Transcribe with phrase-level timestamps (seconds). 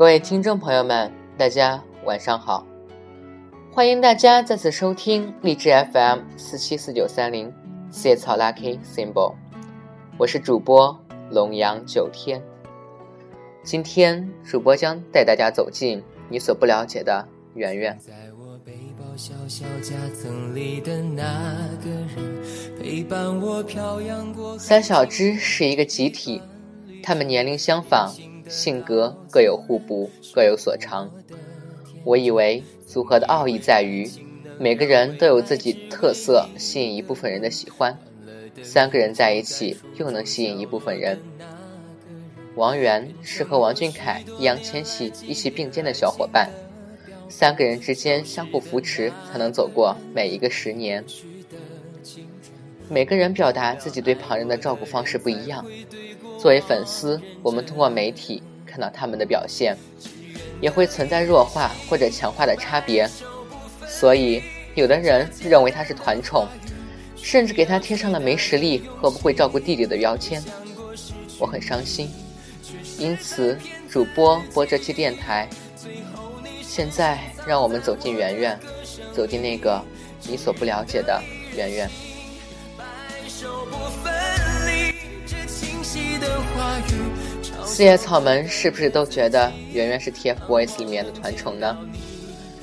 [0.00, 2.66] 各位听众朋友们，大家晚上好！
[3.70, 7.52] 欢迎大家再次收听荔枝 FM 四七四九三零
[7.90, 9.34] 四叶草 Lucky Symbol，
[10.16, 10.98] 我是主播
[11.30, 12.42] 龙阳九天。
[13.62, 17.98] 今天主播将带大家走进你所不了解的圆圆。
[24.58, 26.40] 三小只是一个集体，
[27.02, 28.10] 他们年龄相仿。
[28.50, 31.08] 性格各有互补，各有所长。
[32.02, 34.10] 我以为组合的奥义在于，
[34.58, 37.96] 每个人都有自己特色，吸引一部分人的喜欢。
[38.60, 41.16] 三个人在一起，又能吸引一部分人。
[42.56, 46.50] 王源是和王俊凯、易烊千玺一起并肩的小伙伴，
[47.28, 51.04] 三个人之间相互扶持，才能走过每一个十年。
[52.88, 55.64] 每个人表达自己对旁人的照顾方式不一样。
[56.40, 59.76] 作为粉丝，我们通过媒体看到他们的表现，
[60.58, 63.06] 也会存在弱化或者强化的差别。
[63.86, 64.42] 所以，
[64.74, 66.46] 有的人认为他是团宠，
[67.14, 70.42] 甚至给他贴上了没实力和不会照顾弟弟的标签。
[71.38, 72.10] 我很伤心。
[72.98, 73.58] 因此，
[73.90, 75.46] 主播播这期电台。
[76.62, 78.58] 现在，让我们走进圆圆，
[79.12, 79.82] 走进那个
[80.26, 81.22] 你所不了解的
[81.54, 81.90] 圆圆。
[87.64, 91.76] 四叶草们是不是都觉得圆圆是 TFBOYS 里面的团宠呢？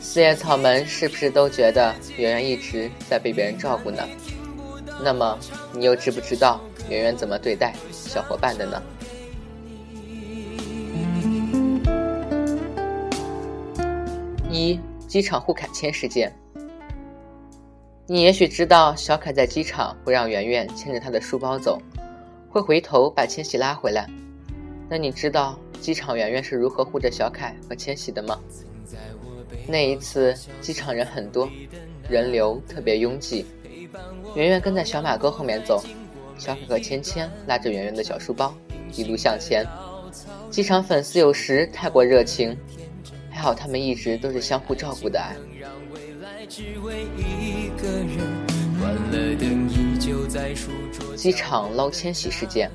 [0.00, 4.06] 四叶草们是不是都觉得圆圆一直在被别人照顾呢？
[5.02, 5.36] 那么
[5.72, 8.82] 你又知不知道圆圆怎么对待小伙伴的呢？
[14.48, 16.32] 一机场互砍签事件，
[18.06, 21.80] 你也许知道小凯在机场会让圆圆牵着他的书包走。
[22.48, 24.08] 会回头把千玺拉回来。
[24.88, 28.38] 那你知道机场圆圆是如何护着小凯和千玺的吗？
[29.66, 31.48] 那一次机场人很多，
[32.08, 33.44] 人流特别拥挤。
[34.34, 35.82] 圆圆跟在小马哥后面走，
[36.38, 38.54] 小凯和芊芊拉着圆圆的小书包，
[38.94, 39.66] 一路向前。
[40.50, 42.56] 机场粉丝有时太过热情，
[43.30, 45.36] 还好他们一直都是相互照顾的爱。
[46.48, 48.18] 只为一个人，
[48.80, 49.87] 关了灯，一
[51.16, 52.70] 机场捞千玺事件，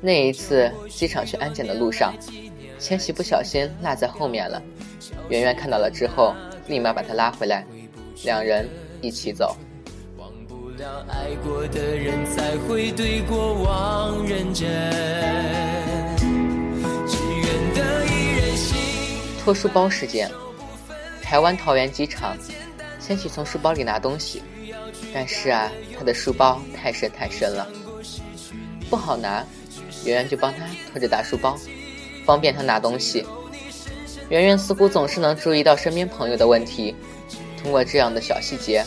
[0.00, 2.14] 那一次机场去安检的路上，
[2.78, 4.60] 千玺不小心落在后面了。
[5.28, 6.34] 圆圆看到了之后，
[6.66, 7.64] 立马把他拉回来，
[8.24, 8.68] 两人
[9.00, 9.56] 一起走。
[19.42, 20.30] 拖书包事件，
[21.22, 22.36] 台湾桃园机场，
[23.00, 24.42] 千玺从书包里拿东西。
[25.12, 27.68] 但是啊，他的书包太深太深了，
[28.88, 29.44] 不好拿。
[30.06, 31.58] 圆圆就帮他拖着大书包，
[32.24, 33.22] 方便他拿东西。
[34.30, 36.96] 圆圆似乎总是能注意到身边朋友的问题，
[37.62, 38.82] 通过这样的小细节，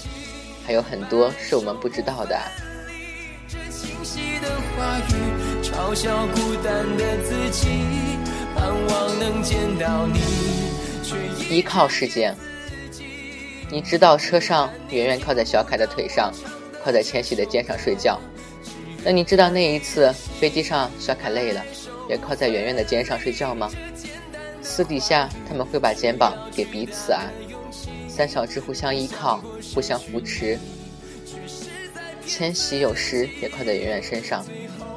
[0.66, 2.36] 还有很多是我们不知道的。
[11.48, 12.36] 依靠事件。
[13.70, 16.32] 你知道车上圆圆靠在小凯的腿上，
[16.84, 18.20] 靠在千玺的肩上睡觉。
[19.04, 21.64] 那你知道那一次飞机上小凯累了，
[22.10, 23.70] 也靠在圆圆的肩上睡觉吗？
[24.62, 27.24] 私底下他们会把肩膀给彼此啊，
[28.08, 29.44] 三小只互相依靠，
[29.74, 30.58] 互相扶持。
[32.26, 34.46] 千玺有时也靠在圆圆身上，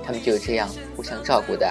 [0.05, 1.69] 他们就是这样互相照顾的。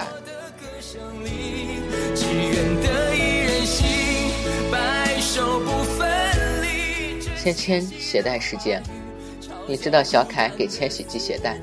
[7.42, 8.82] 芊芊携带时间，
[9.68, 11.60] 你知道小凯给千玺系鞋带，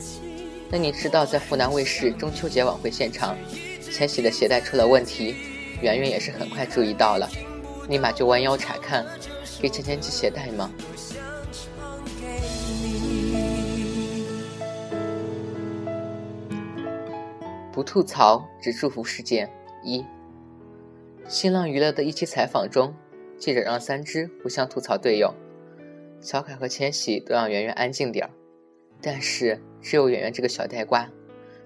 [0.70, 3.34] 那你知道在湖南卫视中秋节晚会现场，
[3.82, 5.34] 千玺的鞋带出了问题，
[5.82, 7.30] 圆圆也是很快注意到了，
[7.88, 9.06] 立马就弯腰查看，
[9.62, 10.70] 给芊芊系鞋带吗？
[17.72, 19.50] 不吐槽只祝福事件
[19.82, 20.06] 一，
[21.30, 22.94] 新浪娱乐的一期采访中，
[23.38, 25.34] 记者让三只互相吐槽队友。
[26.24, 28.32] 小凯和千玺都让圆圆安静点儿，
[29.02, 31.06] 但是只有圆圆这个小呆瓜，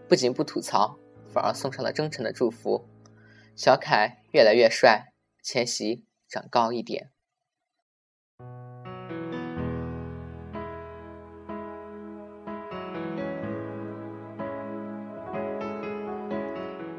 [0.09, 0.97] 不仅不吐槽，
[1.31, 2.83] 反而送上了真诚的祝福。
[3.55, 5.13] 小凯越来越帅，
[5.43, 7.11] 千玺长高一点。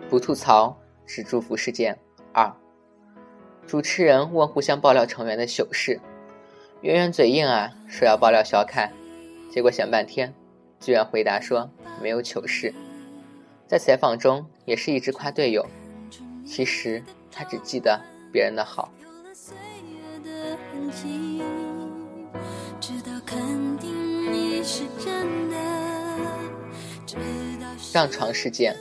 [0.09, 1.99] 不吐槽，只祝福事件
[2.33, 2.55] 二。
[3.67, 6.01] 主持人问互相爆料成员的糗事。
[6.81, 8.93] 圆圆嘴硬啊，说要爆料小凯，
[9.51, 10.33] 结果想半天，
[10.79, 11.69] 居然回答说
[12.01, 12.73] 没有糗事。
[13.67, 15.67] 在采访中也是一直夸队友，
[16.47, 17.03] 其实
[17.33, 18.01] 他只记得
[18.33, 18.93] 别人的好。
[27.77, 28.77] 上床事件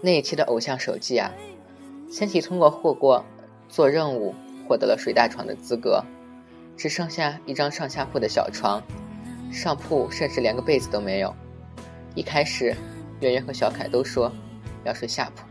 [0.00, 1.32] 那一期的偶像手记啊，
[2.12, 3.24] 千玺通过获过
[3.68, 4.32] 做任务，
[4.68, 6.04] 获得了睡大床的资格，
[6.82, 8.82] 只剩下一张上下铺的小床，
[9.52, 11.32] 上铺甚至连个被子都没有。
[12.16, 12.74] 一开始，
[13.20, 14.32] 圆圆和小凯都说
[14.82, 15.44] 要睡下铺，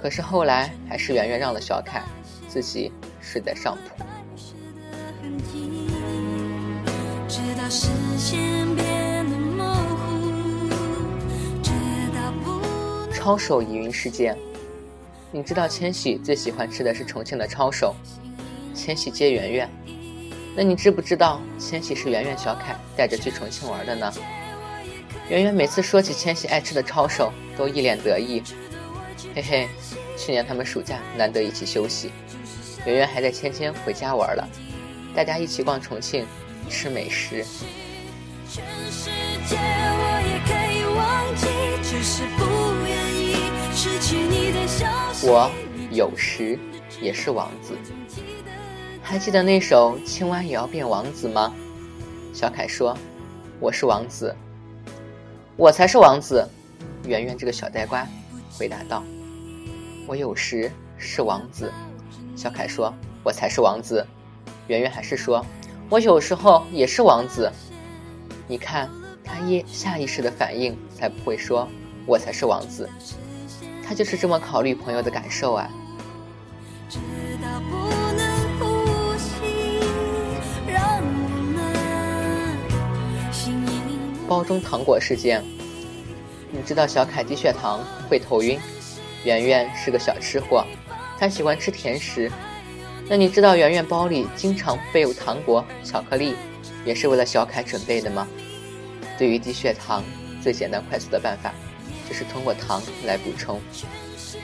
[0.00, 2.02] 可是后来还是圆圆让了小凯，
[2.48, 2.90] 自己
[3.20, 4.02] 睡在上铺。
[13.12, 14.34] 抄手疑云事件，
[15.30, 17.94] 你知道千玺最喜欢吃的是重庆的抄手，
[18.74, 19.70] 千玺接圆圆，
[20.56, 24.12] 那你知不知道千玺是圆圆小凯带着去重庆玩的呢？
[25.28, 28.42] 圆圆每次说起千玺爱吃的抄手，都一脸得意。
[29.34, 29.68] 嘿嘿，
[30.16, 32.10] 去年他们暑假难得一起休息，
[32.84, 34.48] 圆圆还带芊芊回家玩了，
[35.14, 36.26] 大家一起逛重庆，
[36.68, 37.44] 吃美食。
[45.22, 45.50] 我
[45.92, 46.58] 有时
[47.00, 47.76] 也是王子，
[49.02, 51.52] 还记得那首《青蛙也要变王子》吗？
[52.32, 52.96] 小凯说
[53.58, 54.34] ：“我是王子。”
[55.56, 56.48] 我才是王子，
[57.04, 58.06] 圆圆这个小呆瓜
[58.56, 59.02] 回答道
[60.06, 61.72] ：“我有时是王子。”
[62.36, 62.94] 小凯说
[63.24, 64.06] ：“我才是王子。”
[64.68, 65.44] 圆圆还是说
[65.90, 67.50] ：“我有时候也是王子。”
[68.46, 68.88] 你看
[69.24, 71.68] 他一下意识的反应，才不会说
[72.06, 72.88] “我才是王子”，
[73.84, 75.68] 他就是这么考虑朋友的感受啊。
[84.30, 85.42] 包中糖果事件，
[86.52, 88.56] 你知道小凯低血糖会头晕，
[89.24, 90.64] 圆圆是个小吃货，
[91.18, 92.30] 她喜欢吃甜食。
[93.08, 96.36] 那你知道圆圆包里经常备有糖果、巧克力，
[96.84, 98.24] 也是为了小凯准备的吗？
[99.18, 100.04] 对于低血糖，
[100.40, 101.52] 最简单快速的办法
[102.08, 103.60] 就是通过糖来补充。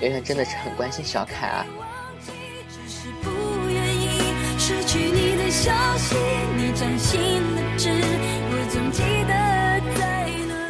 [0.00, 1.64] 圆圆真的是很关心小凯啊。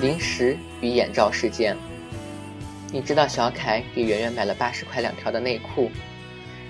[0.07, 1.77] 零食与眼罩事件，
[2.93, 5.91] 你知道小凯给圆圆买了八十块两条的内裤，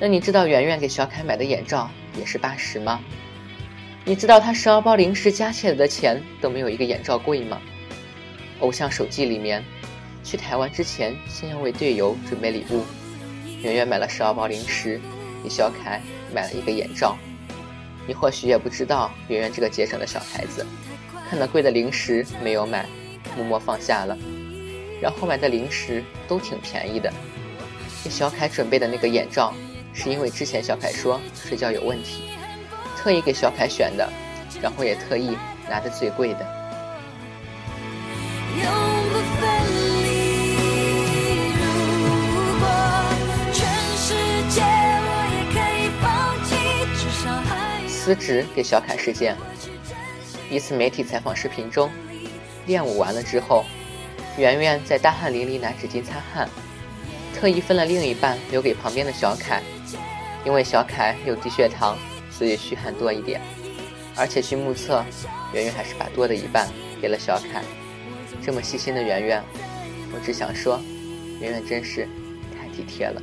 [0.00, 2.98] 那你知道圆圆给小凯买的眼罩也是八十吗？
[4.06, 7.60] 你知道他十二包零食加起来的钱都没有一个眼罩贵吗？
[8.60, 9.62] 偶像手记里面，
[10.24, 12.86] 去台湾之前先要为队友准备礼物，
[13.60, 14.98] 圆圆买了十二包零食，
[15.42, 16.00] 给小凯
[16.34, 17.18] 买了一个眼罩。
[18.08, 20.64] 你或许也不知道，圆圆这个节省的小孩子，
[21.28, 22.86] 看到贵的零食没有买。
[23.36, 24.16] 默默放下了，
[25.00, 27.12] 然后买的零食都挺便宜的。
[28.02, 29.52] 给小凯准备的那个眼罩，
[29.92, 32.22] 是因为之前小凯说睡觉有问题，
[32.96, 34.10] 特意给小凯选的，
[34.62, 35.36] 然后也特意
[35.68, 36.46] 拿的最贵的。
[47.88, 49.36] 辞职给小凯事件，
[50.48, 51.90] 一次媒体采访视频中。
[52.66, 53.64] 练舞完了之后，
[54.36, 56.48] 圆圆在大汗淋漓拿纸巾擦汗，
[57.34, 59.62] 特意分了另一半留给旁边的小凯，
[60.44, 61.96] 因为小凯有低血糖，
[62.30, 63.40] 所以虚汗多一点。
[64.16, 65.04] 而且据目测，
[65.52, 66.68] 圆圆还是把多的一半
[67.00, 67.62] 给了小凯。
[68.44, 69.42] 这么细心的圆圆，
[70.14, 70.80] 我只想说，
[71.40, 72.08] 圆圆真是
[72.58, 73.22] 太体贴了。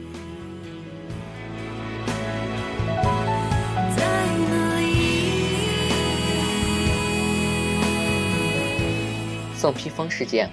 [9.64, 10.50] 送披风事件，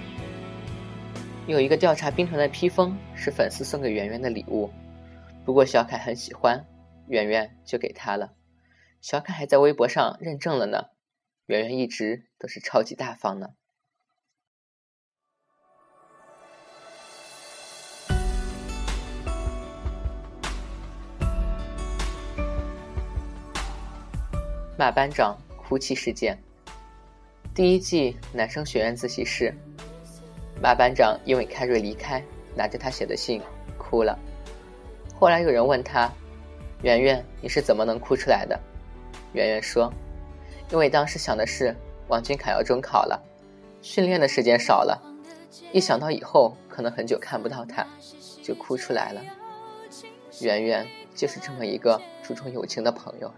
[1.45, 4.71] 有一个调查兵团的披风是粉丝送给圆圆的礼物，
[5.43, 6.65] 不过小凯很喜欢，
[7.09, 8.31] 圆圆就给他了。
[9.01, 10.91] 小凯还在微博上认证了呢，
[11.47, 13.49] 圆圆一直都是超级大方呢。
[24.79, 26.41] 马班长哭泣事件。
[27.53, 29.53] 第一季男生学院自习室，
[30.63, 32.23] 马班长因为凯瑞离开，
[32.55, 33.41] 拿着他写的信
[33.77, 34.17] 哭了。
[35.19, 36.09] 后来有人问他
[36.81, 38.57] ：“圆圆，你是怎么能哭出来的？”
[39.33, 39.91] 圆圆说
[40.71, 41.75] ：“因为当时想的是
[42.07, 43.21] 王俊凯要中考了，
[43.81, 44.97] 训练的时间少了，
[45.73, 47.85] 一想到以后可能很久看不到他，
[48.41, 49.21] 就哭出来了。”
[50.39, 53.29] 圆圆就是这么一个注重友情的朋友。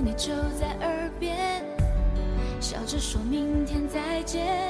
[0.00, 1.64] 你就在耳边，
[2.60, 4.68] 笑着说明天再见，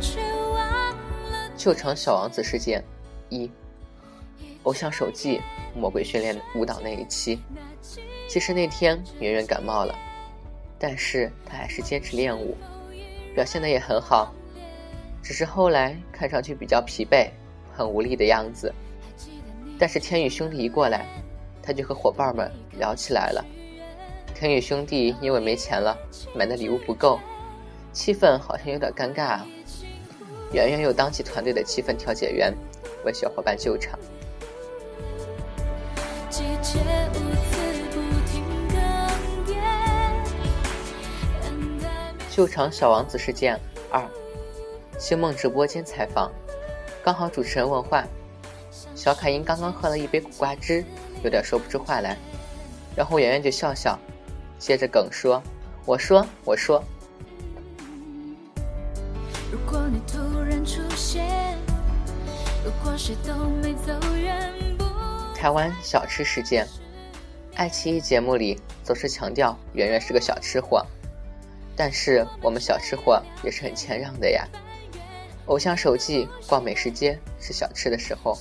[0.00, 0.90] 却忘
[1.30, 1.50] 了。
[1.56, 2.82] 旧城小王子事件，
[3.28, 3.48] 一。
[4.64, 5.40] 偶像手记
[5.76, 7.38] 魔鬼训练舞蹈那一期，
[8.28, 9.94] 其实那天圆圆感冒了，
[10.78, 12.56] 但是她还是坚持练舞，
[13.34, 14.32] 表现的也很好，
[15.22, 17.30] 只是后来看上去比较疲惫，
[17.72, 18.72] 很无力的样子。
[19.78, 21.06] 但是天宇兄弟一过来，
[21.62, 23.44] 他就和伙伴们聊起来了。
[24.42, 25.96] 天宇兄弟因为没钱了，
[26.34, 27.20] 买的礼物不够，
[27.92, 29.38] 气氛好像有点尴尬。
[30.52, 32.52] 圆圆又当起团队的气氛调解员，
[33.04, 33.96] 为小伙伴救场。
[42.28, 43.56] 救场小王子事件
[43.92, 44.04] 二，
[44.98, 46.32] 星梦直播间采访，
[47.04, 48.04] 刚好主持人问话，
[48.96, 50.84] 小凯因刚刚喝了一杯苦瓜汁，
[51.22, 52.16] 有点说不出话来，
[52.96, 53.96] 然后圆圆就笑笑，
[54.62, 55.42] 接着梗说
[55.84, 56.80] ：“我说，我说。”
[65.34, 66.64] 台湾小吃事件，
[67.56, 70.86] 爱奇艺节目里总是强调圆圆是个小吃货。
[71.74, 74.46] 但是我们小吃货也是很谦让的呀。
[75.46, 78.38] 偶像手记逛美食街吃小吃的时候，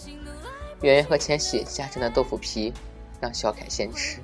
[0.83, 2.71] 圆圆和千玺夹着的豆腐皮，
[3.19, 4.19] 让小凯先吃。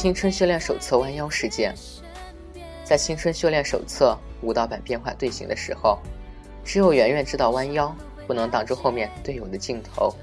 [0.00, 1.74] 青春修炼手册弯腰事件，
[2.82, 5.98] 在青春修炼手册舞蹈版变化队形的时候，
[6.64, 7.94] 只有圆圆知道弯腰
[8.26, 10.16] 不能挡住后面队友的镜头。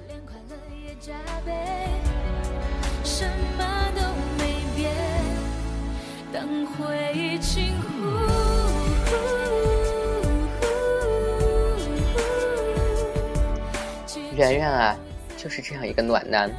[14.35, 14.97] 圆圆啊，
[15.37, 16.51] 就是这样一个暖男，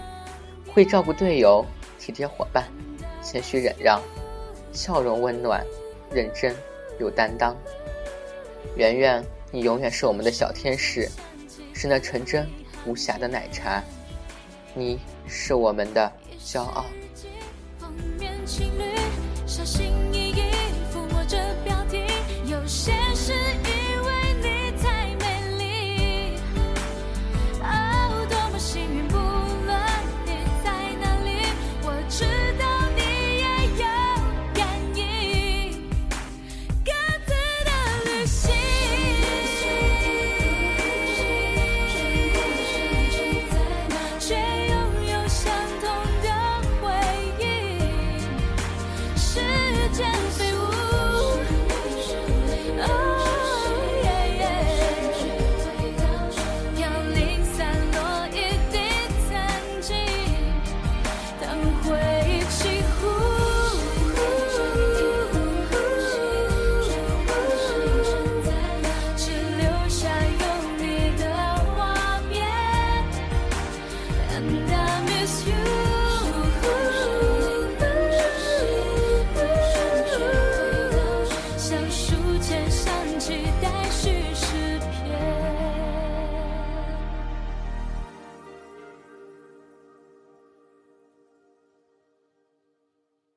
[0.72, 1.66] 会照顾队友，
[1.98, 2.64] 体贴伙伴，
[3.30, 4.00] 谦虚忍让，
[4.72, 5.62] 笑容温暖，
[6.10, 6.56] 认真
[6.98, 7.54] 有担当。
[8.74, 11.06] 圆圆，你永远是我们的小天使，
[11.74, 12.48] 是那纯真
[12.86, 13.82] 无瑕的奶茶，
[14.72, 16.10] 你是我们的
[16.42, 16.86] 骄傲。